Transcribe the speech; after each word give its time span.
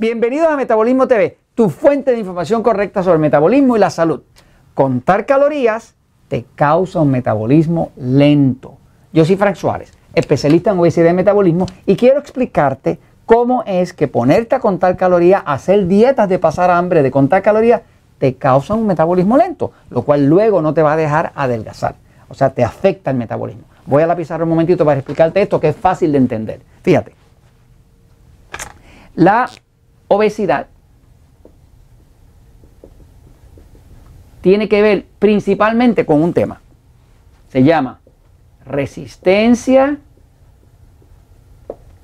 Bienvenidos 0.00 0.48
a 0.48 0.56
Metabolismo 0.56 1.06
TV, 1.06 1.36
tu 1.54 1.68
fuente 1.68 2.12
de 2.12 2.20
información 2.20 2.62
correcta 2.62 3.02
sobre 3.02 3.18
metabolismo 3.18 3.76
y 3.76 3.80
la 3.80 3.90
salud. 3.90 4.22
Contar 4.72 5.26
calorías 5.26 5.94
te 6.28 6.46
causa 6.54 7.02
un 7.02 7.10
metabolismo 7.10 7.92
lento. 7.98 8.78
Yo 9.12 9.26
soy 9.26 9.36
Frank 9.36 9.56
Suárez, 9.56 9.92
especialista 10.14 10.70
en 10.70 10.78
obesidad 10.78 11.10
y 11.10 11.12
metabolismo, 11.12 11.66
y 11.84 11.96
quiero 11.96 12.18
explicarte 12.18 12.98
cómo 13.26 13.62
es 13.66 13.92
que 13.92 14.08
ponerte 14.08 14.54
a 14.54 14.60
contar 14.60 14.96
calorías, 14.96 15.42
hacer 15.44 15.86
dietas 15.86 16.30
de 16.30 16.38
pasar 16.38 16.70
hambre, 16.70 17.02
de 17.02 17.10
contar 17.10 17.42
calorías, 17.42 17.82
te 18.16 18.36
causa 18.36 18.72
un 18.72 18.86
metabolismo 18.86 19.36
lento, 19.36 19.70
lo 19.90 20.00
cual 20.00 20.24
luego 20.24 20.62
no 20.62 20.72
te 20.72 20.80
va 20.80 20.94
a 20.94 20.96
dejar 20.96 21.30
adelgazar. 21.34 21.96
O 22.30 22.32
sea, 22.32 22.48
te 22.48 22.64
afecta 22.64 23.10
el 23.10 23.18
metabolismo. 23.18 23.64
Voy 23.84 24.02
a 24.02 24.06
la 24.06 24.16
pizarra 24.16 24.44
un 24.44 24.48
momentito 24.48 24.82
para 24.82 24.96
explicarte 24.96 25.42
esto 25.42 25.60
que 25.60 25.68
es 25.68 25.76
fácil 25.76 26.10
de 26.10 26.16
entender. 26.16 26.62
Fíjate. 26.80 27.12
La 29.14 29.50
obesidad 30.12 30.66
tiene 34.40 34.68
que 34.68 34.82
ver 34.82 35.06
principalmente 35.20 36.04
con 36.04 36.20
un 36.20 36.32
tema. 36.32 36.60
Se 37.48 37.62
llama 37.62 38.00
resistencia 38.66 39.98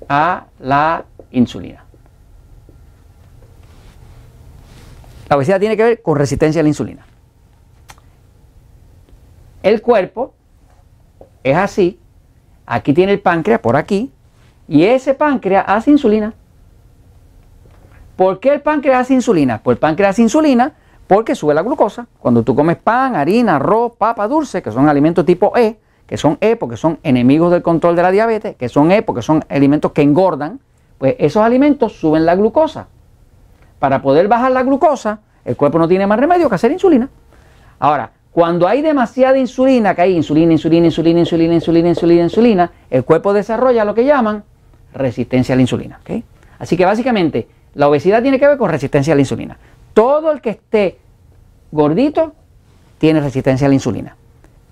a 0.07 0.45
la 0.59 1.03
insulina. 1.31 1.83
La 5.27 5.35
obesidad 5.35 5.59
tiene 5.59 5.75
que 5.75 5.83
ver 5.83 6.01
con 6.01 6.17
resistencia 6.17 6.61
a 6.61 6.63
la 6.63 6.69
insulina. 6.69 7.05
El 9.63 9.81
cuerpo 9.81 10.33
es 11.43 11.57
así. 11.57 11.99
Aquí 12.65 12.93
tiene 12.93 13.11
el 13.11 13.19
páncreas 13.19 13.59
por 13.59 13.75
aquí. 13.75 14.13
Y 14.69 14.85
ese 14.85 15.13
páncreas 15.13 15.65
hace 15.67 15.91
insulina. 15.91 16.33
¿Por 18.17 18.39
qué 18.39 18.51
el 18.51 18.61
páncreas 18.61 19.01
hace 19.01 19.13
insulina? 19.13 19.61
Pues 19.63 19.75
el 19.75 19.79
páncreas 19.79 20.09
hace 20.09 20.23
insulina 20.23 20.73
porque 21.05 21.35
sube 21.35 21.53
la 21.53 21.61
glucosa. 21.61 22.07
Cuando 22.19 22.41
tú 22.43 22.55
comes 22.55 22.75
pan, 22.75 23.15
harina, 23.15 23.57
arroz, 23.57 23.93
papa 23.97 24.27
dulce, 24.27 24.61
que 24.63 24.71
son 24.71 24.89
alimentos 24.89 25.23
tipo 25.23 25.55
E, 25.55 25.77
que 26.07 26.17
son 26.17 26.37
E 26.41 26.55
porque 26.55 26.77
son 26.77 26.99
enemigos 27.03 27.51
del 27.51 27.61
control 27.61 27.95
de 27.95 28.01
la 28.01 28.11
diabetes, 28.11 28.55
que 28.55 28.69
son 28.69 28.91
E 28.91 29.03
porque 29.03 29.21
son 29.21 29.45
alimentos 29.49 29.91
que 29.91 30.01
engordan, 30.01 30.59
pues 30.97 31.15
esos 31.19 31.43
alimentos 31.43 31.93
suben 31.93 32.25
la 32.25 32.35
glucosa. 32.35 32.87
Para 33.77 34.01
poder 34.01 34.27
bajar 34.27 34.51
la 34.51 34.63
glucosa, 34.63 35.19
el 35.45 35.55
cuerpo 35.55 35.77
no 35.77 35.87
tiene 35.87 36.07
más 36.07 36.19
remedio 36.19 36.49
que 36.49 36.55
hacer 36.55 36.71
insulina. 36.71 37.07
Ahora, 37.77 38.09
cuando 38.31 38.67
hay 38.67 38.81
demasiada 38.81 39.37
insulina, 39.37 39.93
que 39.93 40.01
hay 40.01 40.15
insulina, 40.15 40.51
insulina, 40.51 40.87
insulina, 40.87 41.19
insulina, 41.19 41.53
insulina, 41.53 41.89
insulina, 41.89 42.23
insulina, 42.23 42.71
el 42.89 43.03
cuerpo 43.03 43.31
desarrolla 43.31 43.85
lo 43.85 43.93
que 43.93 44.05
llaman 44.05 44.43
resistencia 44.93 45.53
a 45.53 45.55
la 45.55 45.61
insulina. 45.61 45.99
Así 46.57 46.75
que 46.75 46.85
básicamente, 46.85 47.47
la 47.77 47.87
obesidad 47.87 48.23
tiene 48.23 48.39
que 48.39 48.47
ver 48.47 48.57
con 48.57 48.71
resistencia 48.71 49.13
a 49.13 49.15
la 49.15 49.21
insulina. 49.21 49.57
Todo 49.93 50.31
el 50.31 50.41
que 50.41 50.49
esté 50.49 50.97
gordito 51.71 52.33
tiene 52.97 53.21
resistencia 53.21 53.67
a 53.67 53.69
la 53.69 53.75
insulina. 53.75 54.15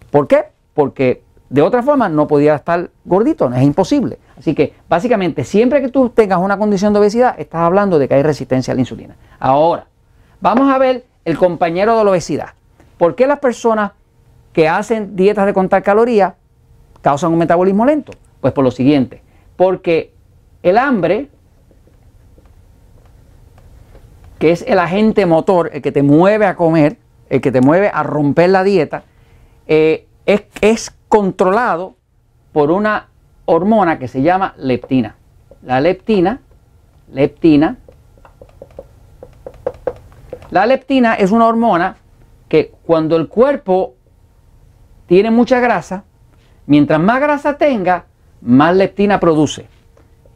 ¿Por 0.09 0.27
qué? 0.27 0.45
Porque 0.73 1.21
de 1.47 1.61
otra 1.61 1.83
forma 1.83 2.09
no 2.09 2.27
podía 2.27 2.55
estar 2.55 2.89
gordito, 3.05 3.53
es 3.53 3.61
imposible. 3.61 4.17
Así 4.39 4.55
que 4.55 4.73
básicamente 4.89 5.43
siempre 5.43 5.81
que 5.81 5.89
tú 5.89 6.09
tengas 6.09 6.39
una 6.39 6.57
condición 6.57 6.93
de 6.93 6.99
obesidad, 6.99 7.39
estás 7.39 7.61
hablando 7.61 7.99
de 7.99 8.07
que 8.07 8.15
hay 8.15 8.23
resistencia 8.23 8.71
a 8.71 8.75
la 8.75 8.81
insulina. 8.81 9.15
Ahora, 9.39 9.85
vamos 10.41 10.73
a 10.73 10.79
ver 10.79 11.05
el 11.25 11.37
compañero 11.37 11.95
de 11.99 12.03
la 12.03 12.09
obesidad. 12.09 12.53
¿Por 12.97 13.13
qué 13.13 13.27
las 13.27 13.37
personas 13.37 13.91
que 14.51 14.67
hacen 14.67 15.15
dietas 15.15 15.45
de 15.45 15.53
contar 15.53 15.83
calorías 15.83 16.33
causan 17.01 17.31
un 17.31 17.37
metabolismo 17.37 17.85
lento? 17.85 18.13
Pues 18.41 18.51
por 18.51 18.63
lo 18.63 18.71
siguiente, 18.71 19.21
porque 19.55 20.11
el 20.63 20.79
hambre 20.79 21.29
que 24.39 24.51
es 24.51 24.63
el 24.67 24.79
agente 24.79 25.25
motor, 25.25 25.69
el 25.73 25.81
que 25.81 25.91
te 25.91 26.03
mueve 26.03 26.45
a 26.45 26.55
comer, 26.55 26.97
el 27.29 27.41
que 27.41 27.51
te 27.51 27.61
mueve 27.61 27.89
a 27.93 28.03
romper 28.03 28.49
la 28.49 28.63
dieta, 28.63 29.03
eh, 29.67 30.07
es, 30.25 30.43
es 30.61 30.95
controlado 31.07 31.95
por 32.51 32.71
una 32.71 33.09
hormona 33.45 33.99
que 33.99 34.07
se 34.07 34.21
llama 34.21 34.53
leptina. 34.57 35.15
La 35.63 35.79
leptina, 35.79 36.41
leptina, 37.11 37.77
la 40.51 40.65
leptina 40.65 41.15
es 41.15 41.31
una 41.31 41.47
hormona 41.47 41.97
que 42.47 42.73
cuando 42.85 43.15
el 43.15 43.27
cuerpo 43.27 43.95
tiene 45.07 45.31
mucha 45.31 45.59
grasa, 45.59 46.03
mientras 46.65 46.99
más 46.99 47.19
grasa 47.19 47.57
tenga, 47.57 48.05
más 48.41 48.75
leptina 48.75 49.19
produce. 49.19 49.67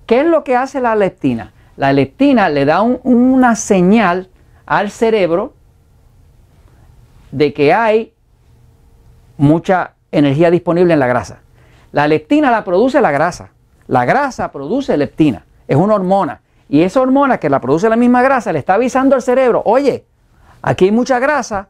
¿Qué 0.06 0.22
es 0.22 0.26
lo 0.26 0.44
que 0.44 0.56
hace 0.56 0.82
la 0.82 0.96
leptina? 0.96 1.54
La 1.79 1.94
leptina 1.94 2.50
le 2.50 2.66
da 2.66 2.81
una 2.81 3.56
señal 3.56 4.28
al 4.66 4.91
cerebro 4.91 5.53
de 7.31 7.53
que 7.53 7.73
hay 7.73 8.13
mucha 9.38 9.94
energía 10.12 10.51
disponible 10.51 10.91
en 10.91 11.00
la 11.00 11.07
grasa. 11.07 11.40
La 11.94 12.06
leptina 12.09 12.51
la 12.51 12.66
produce 12.66 13.00
la 13.00 13.12
grasa. 13.12 13.51
La 13.88 14.03
grasa 14.03 14.51
produce 14.51 14.97
leptina. 14.97 15.45
Es 15.69 15.78
una 15.78 15.95
hormona. 15.95 16.41
Y 16.67 16.81
esa 16.81 17.00
hormona 17.00 17.38
que 17.38 17.50
la 17.50 17.62
produce 17.62 17.88
la 17.88 17.96
misma 17.96 18.22
grasa 18.23 18.51
le 18.51 18.59
está 18.59 18.73
avisando 18.73 19.16
al 19.16 19.22
cerebro, 19.22 19.61
oye, 19.63 20.03
aquí 20.61 20.84
hay 20.84 20.91
mucha 20.91 21.17
grasa, 21.19 21.69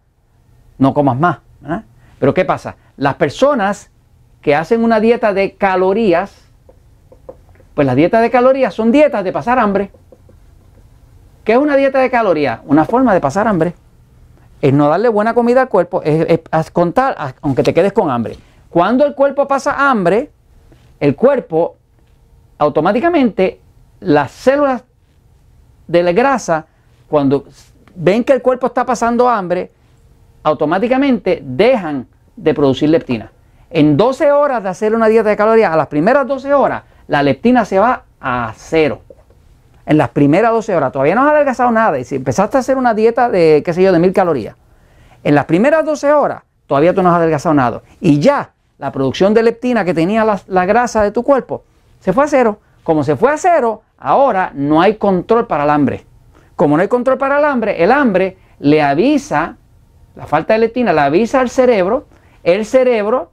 no 0.79 0.95
comas 0.95 1.19
más. 1.19 1.37
Pero 2.17 2.33
¿qué 2.33 2.45
pasa? 2.45 2.77
Las 2.97 3.13
personas 3.13 3.91
que 4.41 4.55
hacen 4.55 4.83
una 4.83 4.99
dieta 4.99 5.33
de 5.33 5.53
calorías, 5.53 6.33
pues 7.75 7.85
las 7.85 7.95
dietas 7.95 8.23
de 8.23 8.31
calorías 8.31 8.73
son 8.73 8.91
dietas 8.91 9.23
de 9.23 9.31
pasar 9.31 9.59
hambre. 9.59 9.91
¿Qué 11.49 11.53
es 11.53 11.59
una 11.59 11.77
dieta 11.77 11.97
de 11.97 12.11
calorías? 12.11 12.59
Una 12.67 12.85
forma 12.85 13.11
de 13.11 13.19
pasar 13.19 13.47
hambre. 13.47 13.73
Es 14.61 14.71
no 14.71 14.87
darle 14.87 15.09
buena 15.09 15.33
comida 15.33 15.61
al 15.61 15.67
cuerpo, 15.67 15.99
es, 16.03 16.69
contar, 16.69 17.33
aunque 17.41 17.63
te 17.63 17.73
quedes 17.73 17.91
con 17.91 18.11
hambre. 18.11 18.37
Cuando 18.69 19.03
el 19.03 19.15
cuerpo 19.15 19.47
pasa 19.47 19.89
hambre, 19.89 20.29
el 20.99 21.15
cuerpo 21.15 21.77
automáticamente, 22.59 23.59
las 23.99 24.29
células 24.29 24.83
de 25.87 26.03
la 26.03 26.11
grasa, 26.11 26.67
cuando 27.07 27.45
ven 27.95 28.23
que 28.23 28.33
el 28.33 28.43
cuerpo 28.43 28.67
está 28.67 28.85
pasando 28.85 29.27
hambre, 29.27 29.71
automáticamente 30.43 31.41
dejan 31.43 32.05
de 32.35 32.53
producir 32.53 32.89
leptina. 32.89 33.31
En 33.71 33.97
12 33.97 34.31
horas 34.31 34.61
de 34.61 34.69
hacer 34.69 34.93
una 34.93 35.07
dieta 35.07 35.29
de 35.29 35.35
calorías, 35.35 35.73
a 35.73 35.77
las 35.77 35.87
primeras 35.87 36.27
12 36.27 36.53
horas, 36.53 36.83
la 37.07 37.23
leptina 37.23 37.65
se 37.65 37.79
va 37.79 38.03
a 38.21 38.53
cero. 38.55 39.01
En 39.89 39.97
las 39.97 40.09
primeras 40.09 40.51
12 40.51 40.75
horas 40.75 40.91
todavía 40.91 41.15
no 41.15 41.23
has 41.23 41.33
adelgazado 41.33 41.71
nada. 41.71 41.97
Y 41.97 42.03
si 42.03 42.17
empezaste 42.17 42.57
a 42.57 42.59
hacer 42.59 42.77
una 42.77 42.93
dieta 42.93 43.27
de, 43.27 43.63
qué 43.65 43.73
sé 43.73 43.81
yo, 43.81 43.91
de 43.91 43.97
mil 43.97 44.13
calorías, 44.13 44.55
en 45.23 45.33
las 45.33 45.45
primeras 45.45 45.83
12 45.83 46.13
horas 46.13 46.43
todavía 46.67 46.93
tú 46.93 47.01
no 47.01 47.09
has 47.09 47.15
adelgazado 47.15 47.55
nada. 47.55 47.81
Y 47.99 48.19
ya 48.19 48.51
la 48.77 48.91
producción 48.91 49.33
de 49.33 49.41
leptina 49.41 49.83
que 49.83 49.95
tenía 49.95 50.23
la, 50.45 50.65
grasa 50.67 51.01
de 51.01 51.09
tu 51.09 51.23
cuerpo 51.23 51.63
se 52.01 52.13
fue 52.13 52.25
a 52.25 52.27
cero. 52.27 52.59
Como 52.83 53.03
se 53.03 53.15
fue 53.15 53.31
a 53.31 53.37
cero, 53.37 53.81
ahora 53.97 54.51
no 54.53 54.79
hay 54.79 54.97
control 54.97 55.47
para 55.47 55.63
el 55.63 55.71
hambre. 55.71 56.05
Como 56.55 56.77
no 56.77 56.83
hay 56.83 56.87
control 56.87 57.17
para 57.17 57.39
el 57.39 57.45
hambre, 57.45 57.83
el 57.83 57.91
hambre 57.91 58.37
le 58.59 58.83
avisa, 58.83 59.57
la 60.15 60.27
falta 60.27 60.53
de 60.53 60.59
leptina 60.59 60.93
le 60.93 61.01
avisa 61.01 61.39
al 61.39 61.49
cerebro, 61.49 62.05
el 62.43 62.63
cerebro 62.63 63.31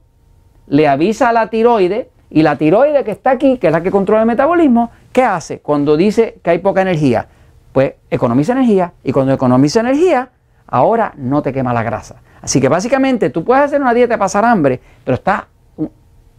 le 0.65 0.87
avisa 0.87 1.29
a 1.29 1.33
la 1.33 1.51
tiroide 1.51 2.09
y 2.31 2.41
la 2.41 2.55
tiroide 2.55 3.03
que 3.03 3.11
está 3.11 3.29
aquí, 3.29 3.59
que 3.59 3.67
es 3.67 3.73
la 3.73 3.83
que 3.83 3.91
controla 3.91 4.21
el 4.21 4.27
metabolismo, 4.27 4.89
¿qué 5.11 5.23
hace 5.23 5.59
cuando 5.59 5.97
dice 5.97 6.39
que 6.43 6.51
hay 6.51 6.59
poca 6.59 6.81
energía? 6.81 7.27
Pues 7.71 7.93
economiza 8.09 8.53
energía 8.53 8.93
y 9.03 9.11
cuando 9.11 9.33
economiza 9.33 9.81
energía, 9.81 10.29
ahora 10.67 11.13
no 11.17 11.41
te 11.41 11.51
quema 11.53 11.73
la 11.73 11.83
grasa. 11.83 12.15
Así 12.41 12.61
que 12.61 12.69
básicamente 12.69 13.29
tú 13.29 13.43
puedes 13.43 13.63
hacer 13.63 13.81
una 13.81 13.93
dieta 13.93 14.15
de 14.15 14.17
pasar 14.17 14.45
hambre, 14.45 14.79
pero 15.03 15.15
está 15.15 15.47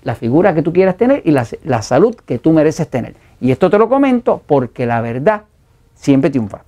la 0.02 0.14
figura 0.14 0.54
que 0.54 0.62
tú 0.62 0.72
quieras 0.72 0.96
tener 0.96 1.20
y 1.22 1.32
la, 1.32 1.46
la 1.64 1.82
salud 1.82 2.14
que 2.14 2.38
tú 2.38 2.50
mereces 2.50 2.88
tener. 2.88 3.14
Y 3.42 3.50
esto 3.50 3.68
te 3.68 3.76
lo 3.76 3.90
comento 3.90 4.40
porque 4.46 4.86
la 4.86 5.02
verdad 5.02 5.42
siempre 5.94 6.30
triunfa. 6.30 6.62